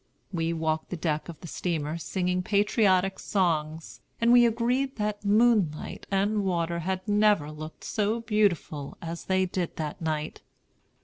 We 0.33 0.51
walked 0.51 0.89
the 0.89 0.97
deck 0.97 1.29
of 1.29 1.39
the 1.41 1.47
steamer 1.47 1.99
singing 1.99 2.41
patriotic 2.41 3.19
songs, 3.19 4.01
and 4.19 4.33
we 4.33 4.47
agreed 4.47 4.95
that 4.95 5.23
moonlight 5.23 6.07
and 6.09 6.43
water 6.43 6.79
had 6.79 7.07
never 7.07 7.51
looked 7.51 7.83
so 7.83 8.21
beautiful 8.21 8.97
as 8.99 9.25
they 9.25 9.45
did 9.45 9.75
that 9.75 10.01
night. 10.01 10.41